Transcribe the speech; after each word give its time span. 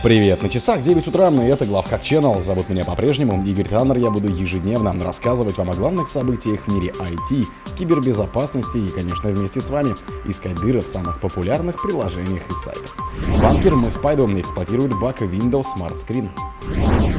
Привет, 0.00 0.42
на 0.42 0.48
часах 0.48 0.80
9 0.80 1.08
утра, 1.08 1.28
и 1.28 1.46
это 1.48 1.66
Главхак 1.66 2.02
Channel. 2.02 2.38
Зовут 2.38 2.68
меня 2.68 2.84
по-прежнему 2.84 3.44
Игорь 3.44 3.66
Таннер. 3.66 3.96
Я 3.96 4.10
буду 4.12 4.28
ежедневно 4.28 4.94
рассказывать 5.04 5.58
вам 5.58 5.70
о 5.70 5.74
главных 5.74 6.06
событиях 6.06 6.60
в 6.60 6.72
мире 6.72 6.94
IT, 7.00 7.44
кибербезопасности 7.76 8.78
и, 8.78 8.88
конечно, 8.90 9.28
вместе 9.30 9.60
с 9.60 9.70
вами 9.70 9.96
искать 10.24 10.54
дыры 10.54 10.82
в 10.82 10.86
самых 10.86 11.20
популярных 11.20 11.82
приложениях 11.82 12.48
и 12.48 12.54
сайтах. 12.54 12.96
Банкер 13.42 13.74
Спайдо 13.92 14.24
эксплуатирует 14.40 14.96
баг 15.00 15.20
Windows 15.20 15.66
Smart 15.76 15.96
Screen. 15.96 16.28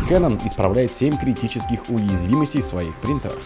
Canon 0.09 0.39
исправляет 0.48 0.93
7 0.93 1.18
критических 1.18 1.82
уязвимостей 1.89 2.61
в 2.61 2.66
своих 2.66 2.96
принтерах. 2.96 3.39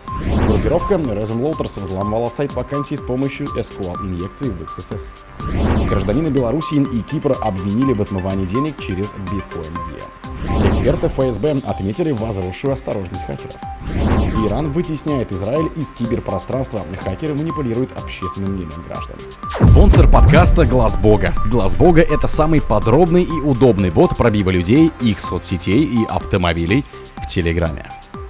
Группировка 0.53 0.93
Resume 0.93 1.41
Loaders 1.41 1.81
взломала 1.81 2.29
сайт 2.29 2.53
вакансий 2.53 2.95
с 2.95 3.01
помощью 3.01 3.47
SQL-инъекций 3.57 4.51
в 4.51 4.61
XSS. 4.61 5.15
Гражданина 5.89 6.29
Белоруссии 6.29 6.85
и 6.93 7.01
Кипра 7.01 7.33
обвинили 7.33 7.91
в 7.93 8.03
отмывании 8.03 8.45
денег 8.45 8.79
через 8.79 9.15
Bitcoin 9.15 9.73
E. 9.73 10.67
Эксперты 10.67 11.07
ФСБ 11.07 11.63
отметили 11.65 12.11
возросшую 12.11 12.73
осторожность 12.73 13.25
хакеров. 13.25 13.59
Иран 14.45 14.71
вытесняет 14.71 15.31
Израиль 15.31 15.71
из 15.75 15.91
киберпространства. 15.91 16.81
Хакеры 17.03 17.33
манипулируют 17.33 17.97
общественным 17.97 18.53
мнением 18.53 18.83
граждан. 18.87 19.15
Спонсор 19.59 20.07
подкаста 20.07 20.67
Глаз 20.67 20.97
Бога. 20.97 21.33
Глаз 21.49 21.75
Бога 21.75 22.01
это 22.01 22.27
самый 22.27 22.61
подробный 22.61 23.23
и 23.23 23.41
удобный 23.41 23.89
бот 23.89 24.15
пробива 24.15 24.51
людей, 24.51 24.91
их 25.01 25.19
соцсетей 25.19 25.83
и 25.83 26.05
автомобилей 26.05 26.85
в 27.17 27.25
Телеграме. 27.27 27.87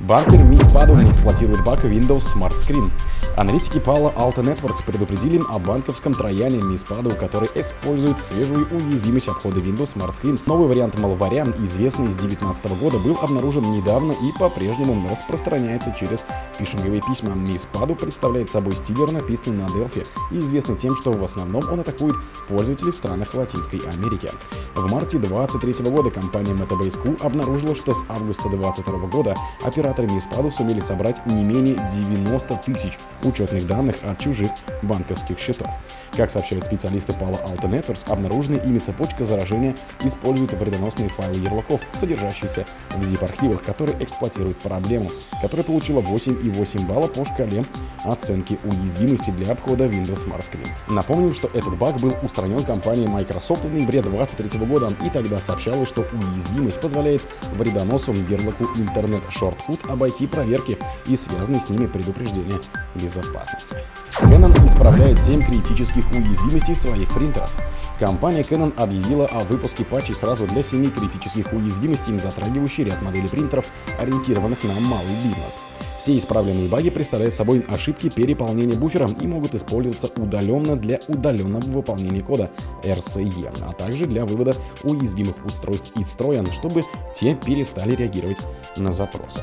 Банкер 0.08 0.44
Мисс 0.44 0.68
Паду 0.68 1.02
эксплуатирует 1.02 1.64
баг 1.64 1.86
Windows 1.86 2.36
Smart 2.36 2.56
Screen. 2.56 2.92
Аналитики 3.38 3.78
Palo 3.78 4.14
Alto 4.16 4.44
Networks 4.44 4.84
предупредили 4.86 5.42
о 5.50 5.60
банковском 5.60 6.14
трояне 6.14 6.62
Мисс 6.62 6.84
Паду, 6.84 7.16
который 7.16 7.50
использует 7.56 8.20
свежую 8.20 8.68
уязвимость 8.68 9.30
обхода 9.30 9.62
Windows 9.62 9.96
Smart 9.96 10.12
Screen. 10.12 10.42
Новый 10.46 10.68
вариант 10.68 11.00
малваря, 11.00 11.46
известный 11.60 12.12
с 12.12 12.16
2019 12.16 12.80
года, 12.82 13.00
был 13.00 13.18
обнаружен 13.22 13.72
недавно 13.72 14.12
и 14.12 14.38
по-прежнему 14.38 15.08
распространяется 15.10 15.96
через 15.98 16.26
фишинговые 16.60 17.02
письма. 17.02 17.34
Мисс 17.36 17.66
Паду 17.72 17.96
представляет 17.96 18.50
собой 18.50 18.76
стилер, 18.76 19.10
написанный 19.10 19.64
на 19.64 19.68
Delphi, 19.68 20.06
и 20.32 20.40
известный 20.40 20.76
тем, 20.76 20.98
что 20.98 21.14
в 21.14 21.24
основном 21.24 21.64
он 21.72 21.80
атакует 21.80 22.16
пользователей 22.50 22.92
в 22.92 22.96
странах 22.96 23.34
Латинской 23.34 23.80
Америки. 23.90 24.30
В 24.76 24.86
марте 24.92 25.18
2023 25.18 25.90
года 25.90 26.12
компания 26.12 26.52
Metabase 26.52 27.02
Q 27.02 27.26
обнаружила, 27.26 27.74
что 27.74 27.94
с 27.96 28.04
августа 28.10 28.50
2022 28.50 29.08
года 29.08 29.36
оператор 29.64 29.93
операторами 29.94 30.20
спаду 30.20 30.52
сумели 30.52 30.80
собрать 30.80 31.26
не 31.26 31.44
менее 31.44 31.76
90 31.76 32.62
тысяч 32.66 32.98
учетных 33.24 33.68
данных 33.68 33.98
от 34.04 34.20
чужих 34.20 34.52
банковских 34.82 35.40
счетов. 35.40 35.68
Как 36.16 36.30
сообщают 36.30 36.66
специалисты 36.66 37.14
Palo 37.14 37.44
Alto 37.44 37.70
Networks, 37.70 38.06
обнаруженная 38.08 38.60
ими 38.60 38.80
цепочка 38.80 39.26
заражения 39.26 39.76
использует 40.02 40.54
вредоносные 40.54 41.10
файлы 41.10 41.38
ярлыков, 41.38 41.82
содержащиеся 41.96 42.66
в 42.92 43.02
zip-архивах, 43.02 43.64
которые 43.64 44.02
эксплуатируют 44.04 44.58
проблему, 44.58 45.10
которая 45.42 45.66
получила 45.66 46.02
8,8 46.02 46.86
балла 46.86 47.08
по 47.08 47.26
шкале 47.26 47.64
оценки 48.04 48.60
уязвимости 48.64 49.32
для 49.32 49.54
обхода 49.54 49.86
Windows 49.86 50.26
Smart 50.28 50.44
Screen. 50.44 50.70
Напомним, 50.88 51.34
что 51.34 51.48
этот 51.48 51.78
баг 51.78 52.00
был 52.00 52.14
устранен 52.22 52.64
компанией 52.64 53.08
Microsoft 53.08 53.66
в 53.66 53.74
ноябре 53.74 54.02
2023 54.02 54.60
года, 54.68 54.94
и 55.04 55.10
тогда 55.10 55.40
сообщалось, 55.40 55.90
что 55.90 56.06
уязвимость 56.14 56.80
позволяет 56.80 57.22
вредоносу 57.54 58.14
ярлыку 58.30 58.66
Internet 58.76 59.24
Shortcut 59.30 59.83
обойти 59.88 60.28
проверки 60.28 60.78
и 61.08 61.16
связанные 61.16 61.62
с 61.62 61.70
ними 61.70 61.88
предупреждения 61.88 62.60
безопасности. 62.96 63.78
Canon 64.20 64.66
исправляет 64.66 65.20
7 65.20 65.42
критических 65.42 66.10
уязвимостей 66.12 66.74
в 66.74 66.78
своих 66.78 67.14
принтерах. 67.14 67.52
Компания 68.00 68.44
Canon 68.44 68.74
объявила 68.76 69.26
о 69.28 69.44
выпуске 69.44 69.86
патчей 69.86 70.16
сразу 70.16 70.46
для 70.48 70.64
7 70.64 70.92
критических 70.92 71.54
уязвимостей, 71.54 72.18
затрагивающих 72.18 72.88
ряд 72.88 73.02
моделей 73.02 73.30
принтеров, 73.30 73.66
ориентированных 74.00 74.64
на 74.64 74.74
малый 74.82 75.16
бизнес. 75.24 75.60
Все 76.04 76.18
исправленные 76.18 76.68
баги 76.68 76.90
представляют 76.90 77.34
собой 77.34 77.66
ошибки 77.70 78.10
переполнения 78.10 78.76
буфера 78.76 79.10
и 79.22 79.26
могут 79.26 79.56
использоваться 79.56 80.10
удаленно 80.18 80.76
для 80.76 81.00
удаленного 81.08 81.66
выполнения 81.68 82.22
кода 82.22 82.52
RCE, 82.84 83.64
а 83.66 83.72
также 83.72 84.06
для 84.06 84.26
вывода 84.26 84.58
уязвимых 84.84 85.46
устройств 85.46 85.92
из 85.98 86.12
строя, 86.12 86.44
чтобы 86.52 86.84
те 87.16 87.36
перестали 87.36 87.96
реагировать 87.96 88.40
на 88.76 88.92
запросы. 88.92 89.40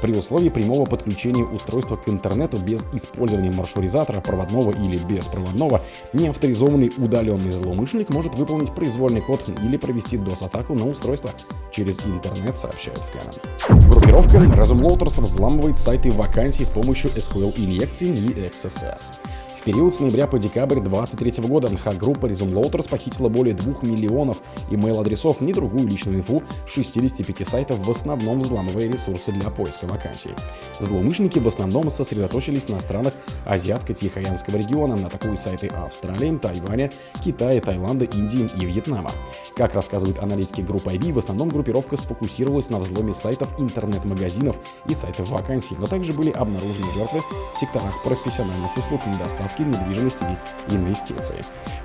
При 0.00 0.12
условии 0.12 0.48
прямого 0.48 0.84
подключения 0.84 1.44
устройства 1.44 1.96
к 1.96 2.08
интернету 2.08 2.56
без 2.58 2.86
использования 2.92 3.50
маршрутизатора 3.50 4.20
проводного 4.20 4.70
или 4.70 4.96
беспроводного, 4.96 5.84
неавторизованный 6.12 6.92
удаленный 6.96 7.50
злоумышленник 7.50 8.08
может 8.10 8.34
выполнить 8.36 8.72
произвольный 8.72 9.20
код 9.20 9.40
или 9.62 9.76
провести 9.76 10.16
DOS-атаку 10.16 10.74
на 10.74 10.86
устройство 10.86 11.30
через 11.72 11.98
интернет, 12.00 12.56
сообщают 12.56 13.00
в 13.00 13.14
Canon. 13.14 13.88
Группировка 13.88 14.36
Resume 14.36 14.82
Loaders 14.82 15.20
взламывает 15.20 15.78
сайты 15.78 16.10
вакансий 16.10 16.64
с 16.64 16.70
помощью 16.70 17.10
SQL-инъекций 17.10 18.08
и 18.08 18.28
XSS. 18.48 19.14
В 19.58 19.64
период 19.64 19.92
с 19.92 19.98
ноября 19.98 20.28
по 20.28 20.38
декабрь 20.38 20.80
2023 20.80 21.44
года 21.48 21.76
хак-группа 21.76 22.26
Resume 22.26 22.52
Loaders 22.52 22.88
похитила 22.88 23.28
более 23.28 23.54
2 23.54 23.74
миллионов 23.82 24.38
email-адресов 24.70 25.42
и 25.42 25.52
другую 25.52 25.88
личную 25.88 26.18
инфу 26.18 26.44
65 26.66 27.46
сайтов, 27.46 27.80
в 27.80 27.90
основном 27.90 28.40
взламывая 28.40 28.88
ресурсы 28.88 29.32
для 29.32 29.50
поиска 29.50 29.86
вакансий. 29.86 30.30
Злоумышленники 30.78 31.40
в 31.40 31.48
основном 31.48 31.90
сосредоточились 31.90 32.68
на 32.68 32.78
странах 32.80 33.14
Азиатско-Тихоокеанского 33.46 34.56
региона, 34.56 34.96
на 34.96 35.10
такие 35.10 35.36
сайты 35.36 35.66
Австралии, 35.66 36.36
Тайваня, 36.36 36.92
Китая, 37.22 37.60
Таиланда, 37.60 38.04
Индии 38.04 38.48
и 38.60 38.64
Вьетнама. 38.64 39.12
Как 39.58 39.74
рассказывают 39.74 40.20
аналитики 40.20 40.60
группы 40.60 40.92
IB, 40.92 41.12
в 41.12 41.18
основном 41.18 41.48
группировка 41.48 41.96
сфокусировалась 41.96 42.70
на 42.70 42.78
взломе 42.78 43.12
сайтов 43.12 43.58
интернет-магазинов 43.58 44.56
и 44.86 44.94
сайтов 44.94 45.30
вакансий, 45.30 45.74
но 45.76 45.88
также 45.88 46.12
были 46.12 46.30
обнаружены 46.30 46.86
жертвы 46.92 47.22
в 47.54 47.58
секторах 47.58 48.00
профессиональных 48.04 48.76
услуг 48.76 49.00
и 49.08 49.18
доставки 49.18 49.62
недвижимости 49.62 50.24
и 50.68 50.74
инвестиций. 50.74 51.38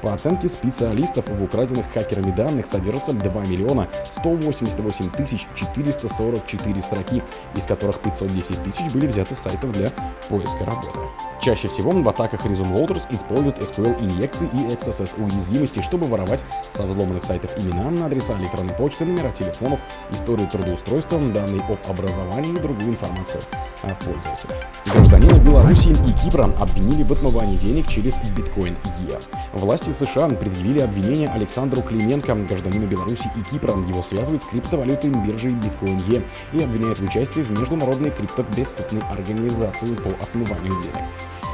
По 0.03 0.13
оценке 0.13 0.50
специалистов, 0.50 1.28
в 1.28 1.44
украденных 1.44 1.91
хакерами 1.91 2.29
данных 2.29 2.67
содержится 2.67 3.11
2 3.11 3.45
миллиона 3.47 3.88
188 4.11 5.09
тысяч 5.09 5.47
444 5.55 6.81
строки, 6.84 7.23
из 7.55 7.66
которых 7.66 8.01
510 8.01 8.61
тысяч 8.61 8.85
были 8.94 9.07
взяты 9.07 9.34
с 9.34 9.40
сайтов 9.40 9.72
для 9.72 9.91
поиска 10.29 10.63
работы. 10.63 11.00
Чаще 11.44 11.68
всего 11.68 11.92
в 11.92 12.08
атаках 12.08 12.46
Resume 12.46 12.72
Loaders 12.72 13.06
используют 13.14 13.58
SQL-инъекции 13.58 14.48
и 14.54 14.74
XSS 14.74 15.22
уязвимости, 15.22 15.81
чтобы 15.81 16.08
воровать 16.08 16.46
со 16.72 16.86
взломанных 16.86 17.26
сайтов 17.26 17.59
имена, 17.59 18.06
адреса 18.06 18.40
электронной 18.40 18.74
почты, 18.74 19.04
номера 19.04 19.30
телефонов, 19.30 19.82
историю 20.09 20.48
трудоустройства, 20.48 21.20
данные 21.20 21.62
об 21.68 21.92
образовании 21.92 22.53
и 22.53 22.59
другую 22.62 22.92
информацию 22.92 23.44
о 23.82 23.94
пользователях. 23.96 24.56
Гражданина 24.86 25.38
Беларуси 25.40 25.90
и 25.90 26.14
Кипра 26.24 26.46
обвинили 26.46 27.03
в 27.03 27.12
отмывании 27.12 27.58
денег 27.58 27.90
через 27.90 28.22
биткоин 28.22 28.78
E. 29.09 29.20
Власти 29.52 29.90
США 29.90 30.30
предъявили 30.30 30.80
обвинение 30.80 31.28
Александру 31.28 31.82
Клименко, 31.82 32.36
гражданину 32.36 32.88
Беларуси 32.88 33.30
и 33.36 33.42
Кипра. 33.52 33.74
Его 33.74 34.02
связывают 34.02 34.44
с 34.44 34.46
криптовалютой 34.46 35.09
биржей 35.09 35.52
биткоин 35.52 36.02
E 36.08 36.24
и 36.53 36.64
обвиняют 36.64 37.02
в 37.02 37.03
участии 37.03 37.42
в 37.42 37.52
международной 37.52 38.12
криптобестотной 38.12 39.02
организации 39.12 39.94
по 39.96 40.09
отмыванию 40.24 40.82
денег. 40.82 41.03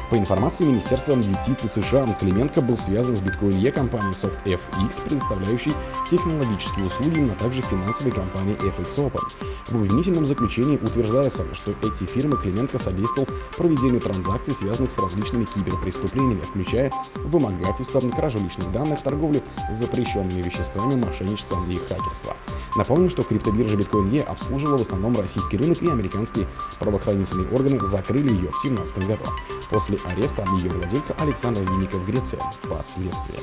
По 0.09 0.18
информации 0.18 0.64
Министерства 0.64 1.14
юстиции 1.14 1.68
США, 1.68 2.08
Клименко 2.20 2.62
был 2.62 2.75
связан 2.78 3.16
с 3.16 3.22
биткоин-Е 3.22 3.72
компанией 3.72 4.14
SoftFX, 4.14 5.03
предоставляющей 5.03 5.75
технологические 6.09 6.88
услуги, 6.88 7.30
а 7.31 7.36
также 7.36 7.62
финансовой 7.62 8.12
компанией 8.12 8.56
FX 8.56 8.96
Open. 8.98 9.22
В 9.68 9.75
обвинительном 9.75 10.25
заключении 10.25 10.78
утверждается, 10.78 11.44
что 11.53 11.75
эти 11.84 12.06
фирмы 12.06 12.38
Клименко 12.38 12.80
содействовал 12.80 13.28
проведению 13.56 14.02
транзакций, 14.02 14.56
связанных 14.56 14.90
с 14.90 14.98
различными 14.98 15.46
киберпреступлениями, 15.46 16.42
включая 16.42 16.92
вымогательство, 17.18 18.00
кражу 18.09 18.40
личных 18.40 18.72
данных, 18.72 19.03
торговлю 19.03 19.44
запрещенными 19.69 20.42
веществами, 20.42 20.96
мошенничество 20.96 21.64
и 21.69 21.75
хакерство. 21.75 22.36
Напомню, 22.75 23.12
что 23.12 23.22
криптобиржа 23.22 23.78
Bitcoin.e 23.78 24.22
обслуживала 24.22 24.80
в 24.80 24.81
основном 24.81 25.19
российский 25.19 25.57
рынок 25.57 25.84
и 25.84 25.88
американские 25.88 26.48
правоохранительные 26.80 27.48
органы 27.50 27.80
закрыли 27.81 28.34
ее 28.34 28.50
в 28.50 28.62
2017 28.63 29.06
году. 29.06 29.25
После 29.69 29.99
ареста 30.06 30.46
ее 30.57 30.69
владельца 30.69 31.13
Александра 31.19 31.62
Винника 31.62 31.98
в 31.98 32.06
Греции 32.06 32.40
впоследствии. 32.62 33.40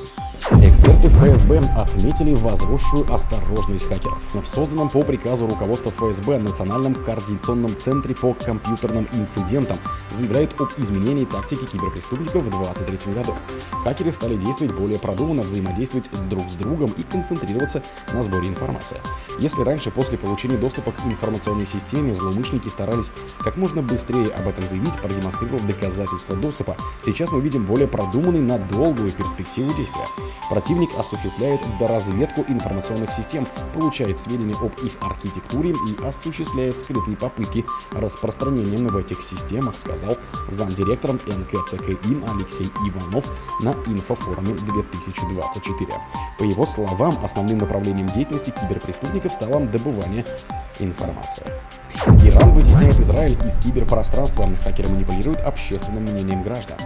Эксперты 0.63 1.09
ФСБ 1.09 1.59
отметили 1.77 2.35
возросшую 2.35 3.13
осторожность 3.13 3.89
хакеров. 3.89 4.23
В 4.33 4.47
созданном 4.47 4.89
по 4.89 5.03
приказу 5.03 5.47
руководства 5.47 5.91
ФСБ 5.91 6.39
Национальном 6.39 6.95
координационном 6.95 7.77
центре 7.79 8.15
по 8.15 8.33
компьютерным 8.33 9.09
инцидентам 9.13 9.79
заявляют 10.13 10.59
об 10.61 10.69
изменении 10.77 11.25
тактики 11.25 11.65
киберпреступников 11.65 12.45
в 12.45 12.51
2023 12.51 13.15
году. 13.15 13.35
Хакеры 13.83 14.13
стали 14.13 14.37
действовать 14.37 14.75
более 14.75 14.99
продуманно, 14.99 15.43
взаимодействовать 15.43 16.07
друг 16.29 16.49
с 16.51 16.55
другом 16.55 16.93
и 16.97 17.03
концентрироваться 17.03 17.83
на 18.13 18.23
сборе 18.23 18.49
информации. 18.49 19.01
Если 19.41 19.63
раньше 19.63 19.91
после 19.91 20.17
получения 20.17 20.57
доступа 20.57 20.93
к 20.93 21.05
информационной 21.05 21.67
системе 21.67 22.15
злоумышленники 22.15 22.69
старались 22.69 23.11
как 23.41 23.57
можно 23.57 23.83
быстрее 23.83 24.29
об 24.29 24.47
этом 24.47 24.67
заявить, 24.67 24.97
продемонстрировав 24.99 25.67
доказательства 25.67 26.37
доступа. 26.47 26.77
Сейчас 27.05 27.33
мы 27.33 27.41
видим 27.41 27.65
более 27.65 27.89
продуманный 27.89 28.41
на 28.41 28.59
долгую 28.59 29.13
перспективу 29.13 29.75
действия. 29.75 30.07
Противник 30.49 30.91
осуществляет 30.97 31.61
доразведку 31.79 32.45
информационных 32.49 33.13
систем, 33.13 33.47
получает 33.75 34.21
сведения 34.21 34.55
об 34.55 34.73
их 34.85 34.93
архитектуре 35.01 35.71
и 35.71 36.05
осуществляет 36.05 36.79
скрытые 36.79 37.17
попытки 37.17 37.65
распространения 37.93 38.79
в 38.79 38.97
этих 38.97 39.23
системах, 39.23 39.79
сказал 39.79 40.17
замдиректором 40.49 41.17
НКЦКИ 41.27 41.99
Алексей 42.29 42.71
Иванов 42.87 43.25
на 43.61 43.71
инфофоруме 43.87 44.55
2024. 44.55 45.89
По 46.39 46.45
его 46.45 46.65
словам, 46.65 47.25
основным 47.25 47.59
направлением 47.59 48.09
деятельности 48.09 48.51
киберпреступников 48.51 49.33
стало 49.33 49.61
добывание 49.67 50.25
информации. 50.79 51.43
Иран 52.25 52.53
вытесняет 52.53 53.01
Израиль 53.01 53.39
из 53.47 53.59
киберпространства. 53.59 54.49
Хакеры 54.63 54.89
манипулируют 54.89 55.41
общественным 55.41 56.03
мнением 56.03 56.43
граждан. 56.43 56.77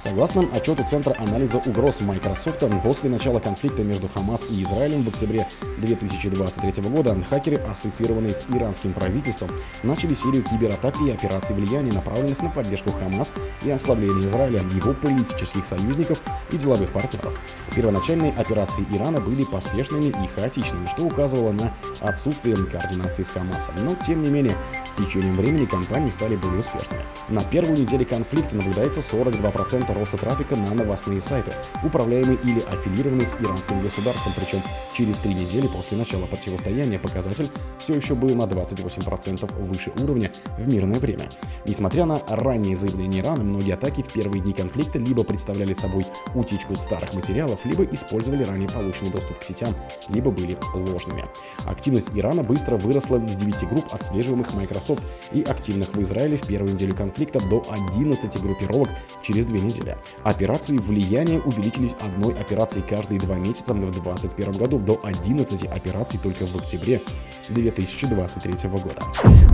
Согласно 0.00 0.48
отчету 0.56 0.82
Центра 0.82 1.14
анализа 1.18 1.58
угроз 1.58 2.00
Microsoft, 2.00 2.64
после 2.82 3.10
начала 3.10 3.38
конфликта 3.38 3.82
между 3.82 4.08
Хамас 4.08 4.46
и 4.48 4.62
Израилем 4.62 5.02
в 5.04 5.08
октябре 5.08 5.46
2023 5.76 6.82
года 6.84 7.14
хакеры, 7.28 7.56
ассоциированные 7.56 8.32
с 8.32 8.42
иранским 8.48 8.94
правительством, 8.94 9.50
начали 9.82 10.14
серию 10.14 10.42
кибератак 10.42 10.98
и 11.02 11.10
операций 11.10 11.54
влияния, 11.54 11.92
направленных 11.92 12.40
на 12.40 12.48
поддержку 12.48 12.92
Хамас 12.92 13.34
и 13.62 13.70
ослабление 13.70 14.26
Израиля, 14.26 14.62
его 14.74 14.94
политических 14.94 15.66
союзников 15.66 16.18
и 16.50 16.56
деловых 16.56 16.90
партнеров. 16.92 17.38
Первоначальные 17.76 18.32
операции 18.32 18.86
Ирана 18.92 19.20
были 19.20 19.44
поспешными 19.44 20.06
и 20.06 20.28
хаотичными, 20.34 20.86
что 20.86 21.04
указывало 21.04 21.52
на 21.52 21.74
отсутствие 22.00 22.56
координации 22.56 23.22
с 23.22 23.28
Хамасом. 23.28 23.74
Но, 23.84 23.94
тем 23.96 24.22
не 24.22 24.30
менее, 24.30 24.56
с 24.86 24.92
течением 24.92 25.36
времени 25.36 25.66
компании 25.66 26.08
стали 26.08 26.36
более 26.36 26.60
успешными. 26.60 27.02
На 27.28 27.44
первую 27.44 27.78
неделю 27.78 28.06
конфликта 28.06 28.56
наблюдается 28.56 29.00
42% 29.00 29.89
роста 29.94 30.16
трафика 30.16 30.56
на 30.56 30.74
новостные 30.74 31.20
сайты, 31.20 31.52
управляемые 31.82 32.38
или 32.42 32.60
аффилированные 32.60 33.26
с 33.26 33.34
иранским 33.40 33.80
государством, 33.80 34.32
причем 34.36 34.60
через 34.94 35.18
три 35.18 35.34
недели 35.34 35.66
после 35.66 35.96
начала 35.96 36.26
противостояния 36.26 36.98
показатель 36.98 37.50
все 37.78 37.94
еще 37.94 38.14
был 38.14 38.34
на 38.34 38.42
28% 38.42 39.52
выше 39.62 39.92
уровня 39.98 40.30
в 40.58 40.72
мирное 40.72 40.98
время. 40.98 41.30
Несмотря 41.64 42.04
на 42.06 42.20
ранние 42.28 42.76
заявления 42.76 43.20
Ирана, 43.20 43.44
многие 43.44 43.74
атаки 43.74 44.02
в 44.02 44.12
первые 44.12 44.42
дни 44.42 44.52
конфликта 44.52 44.98
либо 44.98 45.24
представляли 45.24 45.72
собой 45.72 46.06
утечку 46.34 46.74
старых 46.76 47.12
материалов, 47.12 47.64
либо 47.64 47.84
использовали 47.84 48.44
ранее 48.44 48.68
полученный 48.68 49.10
доступ 49.10 49.38
к 49.38 49.42
сетям, 49.42 49.76
либо 50.08 50.30
были 50.30 50.58
ложными. 50.74 51.24
Активность 51.66 52.10
Ирана 52.14 52.42
быстро 52.42 52.76
выросла 52.76 53.24
из 53.24 53.36
9 53.36 53.68
групп, 53.68 53.86
отслеживаемых 53.92 54.52
Microsoft, 54.52 55.02
и 55.32 55.42
активных 55.42 55.94
в 55.94 56.02
Израиле 56.02 56.36
в 56.36 56.46
первую 56.46 56.74
неделю 56.74 56.94
конфликта 56.94 57.40
до 57.40 57.64
11 57.70 58.40
группировок 58.40 58.88
через 59.22 59.46
две 59.46 59.60
недели 59.60 59.79
пользователя. 59.80 59.98
Операции 60.24 60.76
влияния 60.76 61.40
увеличились 61.40 61.94
одной 62.00 62.34
операцией 62.34 62.84
каждые 62.88 63.20
два 63.20 63.36
месяца 63.36 63.74
в 63.74 63.80
2021 63.80 64.58
году 64.58 64.78
до 64.78 65.00
11 65.02 65.64
операций 65.66 66.20
только 66.22 66.46
в 66.46 66.56
октябре 66.56 67.02
2023 67.48 68.70
года. 68.70 69.02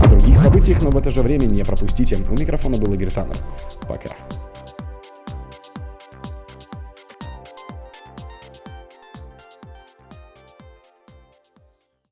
О 0.03 0.09
других 0.09 0.37
событиях, 0.37 0.83
но 0.83 0.91
в 0.91 0.97
это 0.97 1.11
же 1.11 1.23
время 1.23 1.47
не 1.47 1.65
пропустите. 1.65 2.17
У 2.17 2.35
микрофона 2.35 2.77
был 2.79 2.93
Игорь 2.93 3.11
Таннер. 3.11 3.39
Пока. 3.89 4.11